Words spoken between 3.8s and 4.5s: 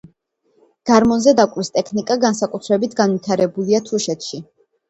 თუშეთში.